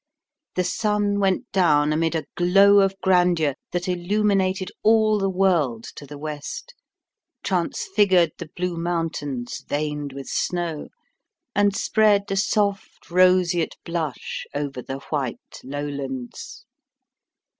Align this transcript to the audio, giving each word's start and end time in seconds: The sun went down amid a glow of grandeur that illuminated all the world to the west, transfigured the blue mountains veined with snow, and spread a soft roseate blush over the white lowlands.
The 0.55 0.63
sun 0.63 1.19
went 1.19 1.51
down 1.51 1.93
amid 1.93 2.15
a 2.15 2.25
glow 2.35 2.79
of 2.79 2.95
grandeur 3.03 3.53
that 3.71 3.87
illuminated 3.87 4.71
all 4.81 5.19
the 5.19 5.29
world 5.29 5.83
to 5.95 6.07
the 6.07 6.17
west, 6.17 6.73
transfigured 7.43 8.31
the 8.39 8.49
blue 8.55 8.77
mountains 8.77 9.59
veined 9.67 10.11
with 10.11 10.27
snow, 10.27 10.87
and 11.53 11.75
spread 11.75 12.23
a 12.31 12.35
soft 12.35 13.11
roseate 13.11 13.75
blush 13.85 14.47
over 14.55 14.81
the 14.81 14.97
white 15.11 15.59
lowlands. 15.63 16.65